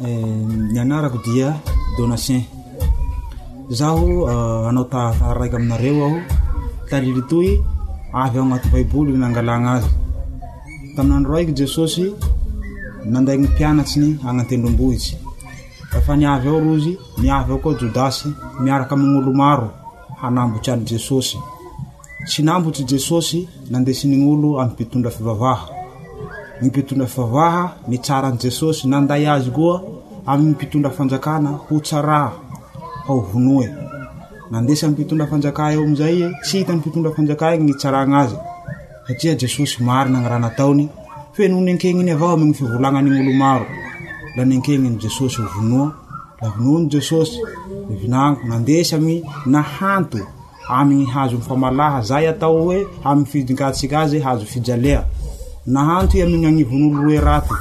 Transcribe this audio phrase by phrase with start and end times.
[0.00, 0.24] Eh,
[0.72, 1.52] ny anarako dia
[2.00, 2.40] donasin
[3.68, 6.18] zaho eh, anao taaraiky aminareo aho
[6.88, 7.50] talili toy
[8.22, 9.90] avy ao agnat baiboly nnangalana azy
[10.94, 12.04] tamin'androaiky jesosy
[13.12, 15.12] nanday ny mpianatsyny anatendrom-bohitsy
[16.06, 16.92] fa niavy ao rozy
[17.22, 18.26] miavy ao koa jodasy
[18.64, 19.68] miaraka amin'olo maro
[20.24, 21.36] anambotry any jesosy
[22.30, 23.38] sy nambotsy jesosy
[23.72, 25.79] nandesin'n'olo ammpitondra fivavaha
[26.62, 29.76] ny mpitondra fivavaha ny tsaran' jesosy nanday azy koa
[30.32, 32.28] amiy mpitondra fanjakana ho tsaa
[33.06, 36.16] faooadypitodra faeo azay
[36.50, 40.80] hit'yptondrayaaia jesosyai rahanataoy
[41.42, 43.66] eonkeninyavaoamy fivolananolomaro
[44.36, 45.86] la keniny jesosy vonoa
[46.46, 47.36] avnoa jesosy
[48.12, 49.20] aany
[49.78, 49.80] h
[50.78, 54.16] amny hazofaalaha zay atao e afkaazo
[55.66, 57.54] naanto i aminyanivonolo oe raty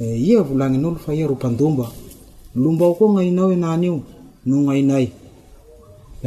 [0.00, 1.90] hiolanin'olo fa ia roobkoa
[3.20, 4.00] anaooa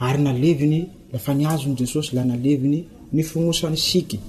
[0.00, 4.20] ary naleviny lafa niazony jesosy la naleviny nifognosany iky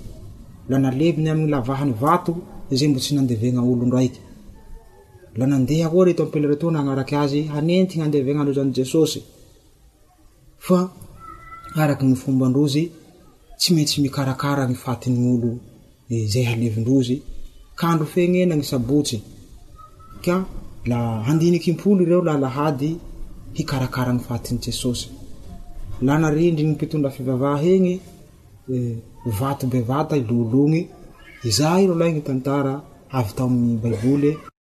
[0.69, 2.37] la naleviny aminy lavahany vato
[2.71, 4.19] zay mbo tsy nandevegna olo ndraiky
[5.35, 5.45] la
[5.85, 7.35] ahoeaaaknfd
[13.67, 15.51] y mnty mikarakara ny fatin'olo
[16.33, 17.17] zay avidrozy
[17.77, 18.61] adkpl
[22.03, 22.91] ireo lalahady
[23.53, 25.07] hikarakara ny fatin'jesosy
[26.05, 27.87] lanarindriy mpitondra fivavah igny
[28.73, 28.75] e,
[29.39, 30.77] vato bevata lologny
[31.57, 32.73] za rolahgny tantara
[33.19, 34.31] avy ta miny baiboly